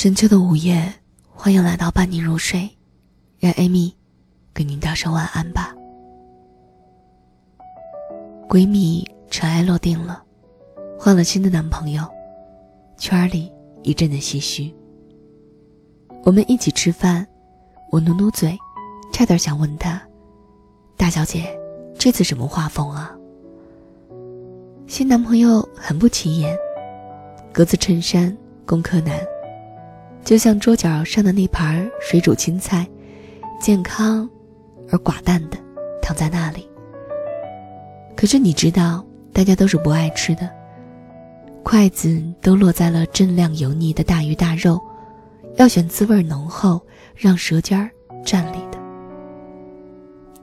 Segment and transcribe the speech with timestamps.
[0.00, 0.94] 深秋的午夜，
[1.28, 2.70] 欢迎来到伴你入睡，
[3.40, 3.92] 让 Amy
[4.52, 5.74] 跟您道声晚安吧。
[8.48, 10.22] 闺蜜尘埃落定了，
[10.96, 12.04] 换了新的男朋友，
[12.96, 14.72] 圈里一阵的唏嘘。
[16.22, 17.26] 我们一起吃饭，
[17.90, 18.56] 我努努嘴，
[19.12, 20.00] 差点想问她
[20.96, 21.58] ：“大小姐，
[21.98, 23.12] 这次什么画风啊？”
[24.86, 26.56] 新男朋友很不起眼，
[27.52, 29.18] 格子衬衫，工科男。
[30.28, 32.86] 就像桌角上的那盘水煮青菜，
[33.58, 34.28] 健康
[34.90, 35.56] 而寡淡的
[36.02, 36.68] 躺在那里。
[38.14, 39.02] 可是你知道，
[39.32, 40.46] 大家都是不爱吃的，
[41.62, 44.78] 筷子都落在了锃亮油腻的大鱼大肉，
[45.56, 46.78] 要选滋味浓厚、
[47.16, 47.90] 让舌尖儿
[48.22, 48.78] 站立的。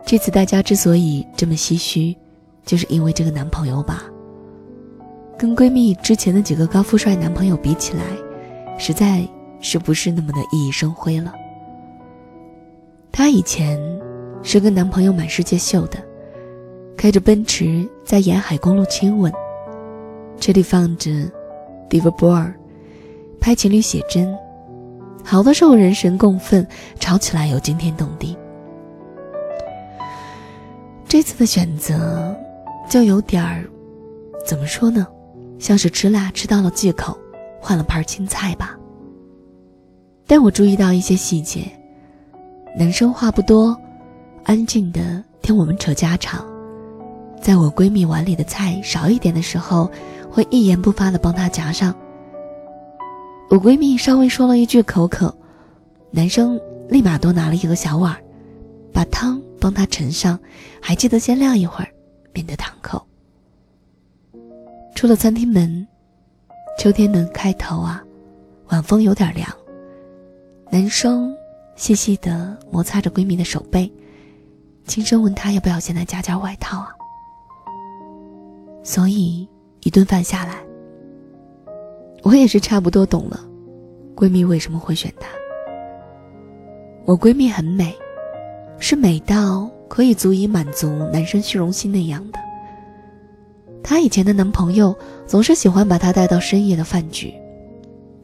[0.03, 2.17] 这次大家之所以这么唏嘘，
[2.65, 4.05] 就是因为这个男朋友吧。
[5.37, 8.01] 跟闺蜜之前的几个高富帅男朋友比起来，
[8.79, 9.23] 实在。
[9.67, 11.33] 是不是那么的熠熠生辉了？
[13.11, 13.79] 她以前
[14.43, 15.97] 是跟男朋友满世界秀的，
[16.95, 19.33] 开着奔驰在沿海公路亲吻，
[20.39, 21.09] 车里放着
[21.89, 22.55] Diva b o r
[23.41, 24.37] 拍情侣写真，
[25.23, 26.65] 好的时候人神共愤，
[26.99, 28.37] 吵起来又惊天动地。
[31.07, 32.37] 这次的选择
[32.87, 33.65] 就有点儿，
[34.45, 35.07] 怎么说呢？
[35.57, 37.17] 像是吃辣吃到了忌口，
[37.59, 38.77] 换了盘青菜吧。
[40.27, 41.71] 但我注意到一些细节，
[42.77, 43.79] 男生话不多，
[44.43, 46.43] 安静的听我们扯家常，
[47.39, 49.89] 在我闺蜜碗里的菜少一点的时候，
[50.31, 51.95] 会一言不发的帮她夹上。
[53.49, 55.35] 我闺蜜稍微说了一句口渴，
[56.09, 56.59] 男生
[56.89, 58.17] 立马多拿了一个小碗，
[58.91, 60.39] 把汤帮她盛上，
[60.81, 61.87] 还记得先晾一会儿，
[62.33, 63.05] 免得烫口。
[64.95, 65.87] 出了餐厅门，
[66.79, 68.03] 秋天的开头啊，
[68.69, 69.47] 晚风有点凉。
[70.71, 71.35] 男生
[71.75, 73.91] 细细的摩擦着闺蜜的手背，
[74.85, 76.89] 轻声问她要不要现在加件外套啊？
[78.83, 79.47] 所以
[79.81, 80.55] 一顿饭下来，
[82.23, 83.39] 我也是差不多懂了，
[84.15, 85.27] 闺蜜为什么会选他。
[87.05, 87.95] 我闺蜜很美，
[88.79, 92.39] 是美到可以足以满足男生虚荣心那样的。
[93.83, 94.93] 她以前的男朋友
[95.27, 97.33] 总是喜欢把她带到深夜的饭局。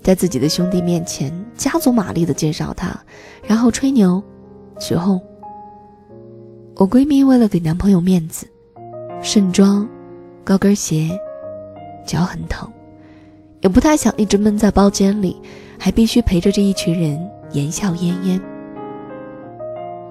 [0.01, 3.00] 在自己的兄弟面前加足马力的介绍他，
[3.44, 4.22] 然后吹牛、
[4.79, 5.22] 起哄。
[6.75, 8.47] 我闺蜜为了给男朋友面子，
[9.22, 9.88] 盛装、
[10.44, 11.09] 高跟鞋，
[12.06, 12.67] 脚很疼，
[13.62, 15.39] 也不太想一直闷在包间里，
[15.78, 17.19] 还必须陪着这一群人
[17.51, 18.41] 言笑晏晏。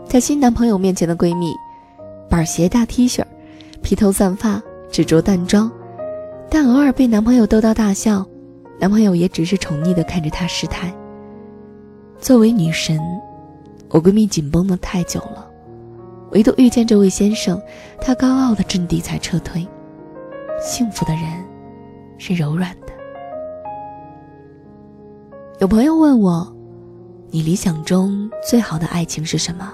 [0.06, 1.52] 在新男朋友面前的闺蜜，
[2.28, 3.24] 板鞋、大 T 恤，
[3.82, 5.68] 披头散发，只着淡妆，
[6.48, 8.24] 但偶尔被男朋友逗到大笑。
[8.80, 10.90] 男朋友也只是宠溺的看着她失态。
[12.18, 12.98] 作为女神，
[13.90, 15.46] 我闺蜜紧绷的太久了，
[16.30, 17.60] 唯独遇见这位先生，
[18.00, 19.68] 她高傲的阵地才撤退。
[20.58, 21.22] 幸福的人，
[22.16, 22.92] 是柔软的。
[25.58, 26.50] 有朋友问我，
[27.28, 29.70] 你理想中最好的爱情是什么？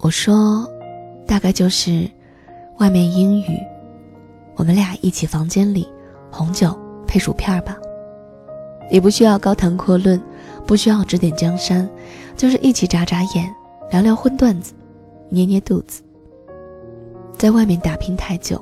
[0.00, 0.68] 我说，
[1.26, 2.06] 大概就是，
[2.78, 3.58] 外面阴雨，
[4.54, 5.88] 我们俩一起房间里，
[6.30, 7.74] 红酒配薯片吧。
[8.90, 10.20] 也不需要高谈阔论，
[10.66, 11.88] 不需要指点江山，
[12.36, 13.54] 就是一起眨眨眼，
[13.90, 14.72] 聊聊荤段子，
[15.28, 16.02] 捏捏肚子。
[17.36, 18.60] 在外面打拼太久，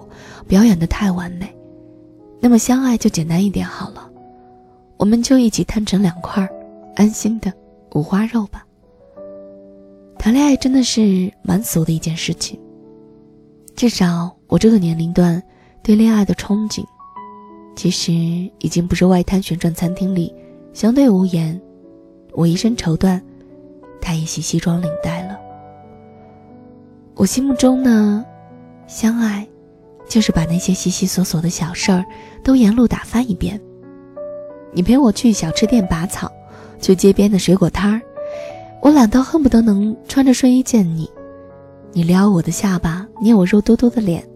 [0.49, 1.55] 表演的太完美，
[2.41, 4.11] 那么相爱就简单一点好了，
[4.97, 6.49] 我们就一起摊成两块，
[6.97, 7.53] 安心的
[7.95, 8.67] 五花肉吧。
[10.19, 12.59] 谈恋爱真的是蛮俗的一件事情，
[13.77, 15.43] 至少我这个年龄段
[15.83, 16.85] 对恋爱的憧憬。
[17.77, 18.13] 其实
[18.59, 20.33] 已经不是外滩旋转餐厅里
[20.73, 21.61] 相对无言，
[22.33, 23.21] 我一身绸缎，
[24.01, 25.39] 他一袭西装领带了。
[27.15, 28.25] 我心目中呢，
[28.87, 29.47] 相爱，
[30.09, 32.05] 就是把那些细细琐琐的小事儿
[32.43, 33.61] 都沿路打翻一遍。
[34.73, 36.31] 你陪我去小吃店拔草，
[36.81, 38.01] 去街边的水果摊儿，
[38.83, 41.09] 我懒到恨不得能穿着睡衣见你。
[41.93, 44.27] 你撩我的下巴，捏我肉嘟嘟的脸，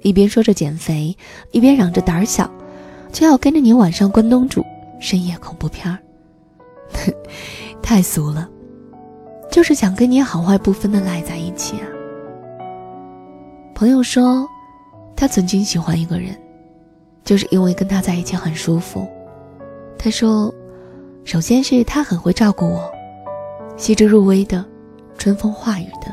[0.00, 1.14] 一边说着减肥，
[1.50, 2.50] 一边嚷着胆小。
[3.14, 4.66] 就要跟着你晚上关东煮、
[4.98, 5.96] 深夜恐怖片儿，
[7.80, 8.50] 太俗了，
[9.48, 11.86] 就是想跟你好坏不分的赖在一起啊。
[13.72, 14.44] 朋友说，
[15.14, 16.36] 他曾经喜欢一个人，
[17.24, 19.06] 就是因为跟他在一起很舒服。
[19.96, 20.52] 他说，
[21.24, 22.90] 首先是他很会照顾我，
[23.76, 24.64] 细致入微的，
[25.16, 26.10] 春风化雨的；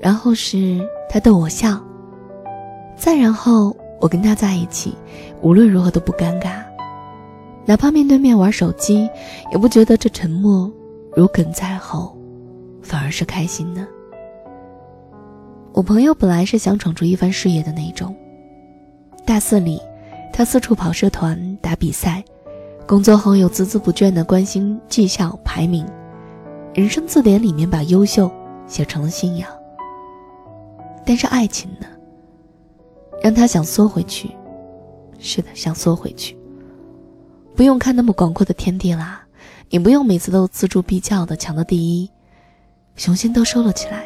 [0.00, 0.80] 然后是
[1.10, 1.78] 他逗我笑，
[2.96, 3.76] 再然后。
[4.00, 4.94] 我跟他在一起，
[5.42, 6.62] 无论如何都不尴尬。
[7.66, 9.08] 哪怕面对面玩手机，
[9.52, 10.72] 也不觉得这沉默
[11.14, 12.16] 如鲠在喉，
[12.82, 13.86] 反而是开心的。
[15.72, 18.16] 我朋友本来是想闯出一番事业的那种，
[19.24, 19.80] 大四里，
[20.32, 22.24] 他四处跑社团、打比赛，
[22.86, 25.86] 工作后又孜孜不倦地关心绩效排名，
[26.74, 28.28] 人生字典里面把优秀
[28.66, 29.48] 写成了信仰。
[31.04, 31.86] 但是爱情呢，
[33.22, 34.30] 让他想缩回去，
[35.18, 36.36] 是的，想缩回去。
[37.54, 39.22] 不用看那么广阔的天地啦，
[39.68, 42.10] 也不用每次都锱铢必较的抢到第一，
[42.96, 44.04] 雄心都收了起来。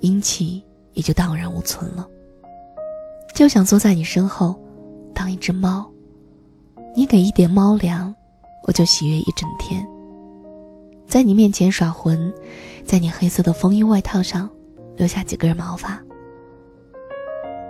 [0.00, 0.62] 阴气
[0.92, 2.06] 也就荡然无存了。
[3.34, 4.54] 就想坐在你身后，
[5.14, 5.88] 当一只猫，
[6.96, 8.12] 你给一点猫粮，
[8.66, 9.86] 我就喜悦一整天。
[11.06, 12.32] 在你面前耍浑，
[12.84, 14.48] 在你黑色的风衣外套上
[14.96, 16.00] 留下几根毛发。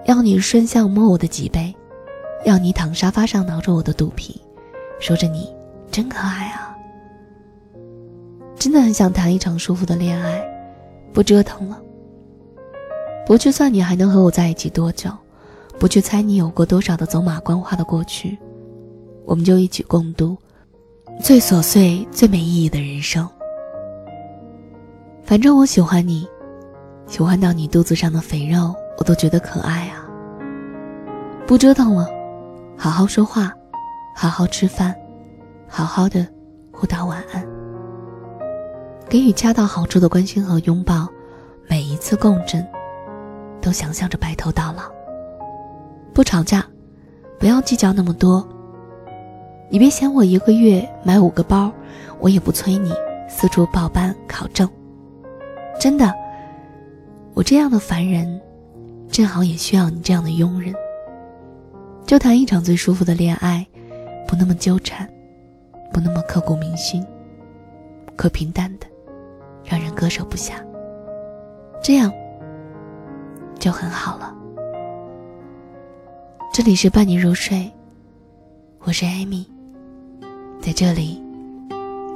[0.08, 1.74] 要你伸向摸我的脊背，
[2.46, 4.40] 要你躺沙发上挠着我的肚皮，
[4.98, 5.54] 说着你
[5.90, 6.74] 真可爱啊。
[8.56, 10.42] 真的很想谈一场舒服的恋爱，
[11.12, 11.78] 不折腾了。
[13.26, 15.10] 不去算你还能和我在一起多久，
[15.78, 18.38] 不去猜你有过多少的走马观花的过去，
[19.26, 20.38] 我们就一起共度
[21.20, 23.28] 最琐碎、最没意义的人生。
[25.22, 26.26] 反正我喜欢你，
[27.06, 30.04] 喜欢到你肚子上的肥肉，我都觉得可爱啊。
[31.46, 32.06] 不折腾了，
[32.76, 33.50] 好好说话，
[34.14, 34.94] 好好吃饭，
[35.66, 36.26] 好好的
[36.70, 37.42] 互道晚安，
[39.08, 41.08] 给予恰到好处的关心和拥抱，
[41.66, 42.62] 每一次共振。
[43.60, 44.82] 都想象着白头到老，
[46.14, 46.64] 不吵架，
[47.40, 48.46] 不要计较那么多。
[49.68, 51.72] 你别嫌我一个月买五个包，
[52.20, 52.92] 我也不催你
[53.28, 54.68] 四处报班考证。
[55.80, 56.14] 真的，
[57.34, 58.40] 我这样的凡人，
[59.10, 60.74] 正好也需要你这样的佣人。
[62.06, 63.66] 就谈一场最舒服的恋爱，
[64.26, 65.08] 不那么纠缠，
[65.92, 67.04] 不那么刻骨铭心，
[68.16, 68.86] 可平淡的，
[69.64, 70.64] 让人割舍不下。
[71.82, 72.12] 这样。
[73.58, 74.32] 就很好了。
[76.54, 77.68] 这里是伴你入睡，
[78.84, 79.44] 我是艾米，
[80.60, 81.20] 在这里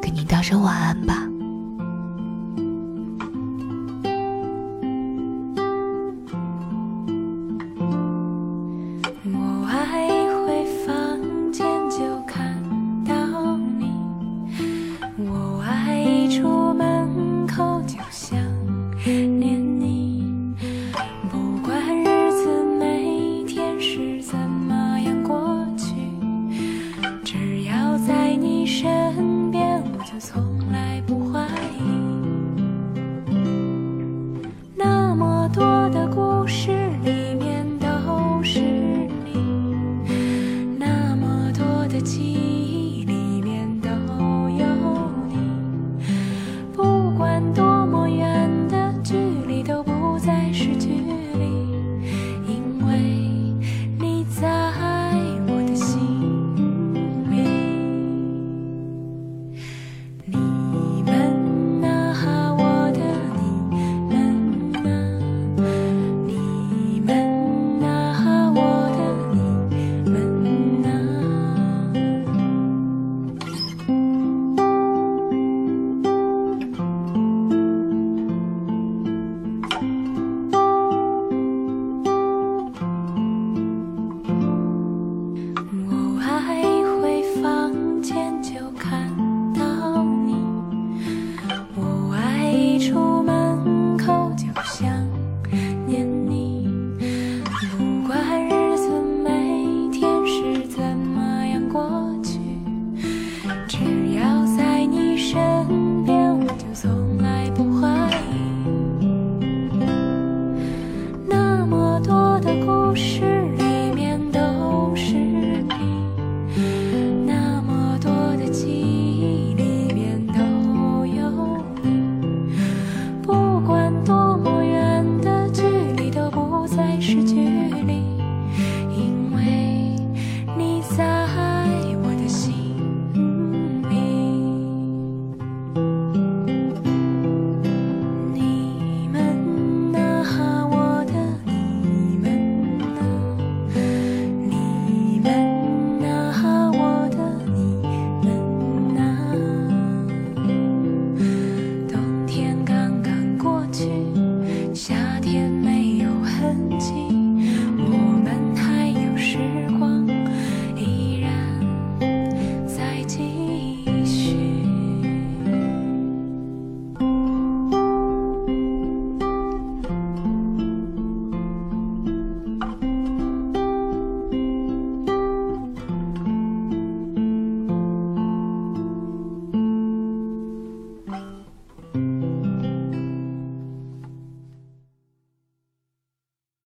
[0.01, 1.29] 跟你道声晚安吧。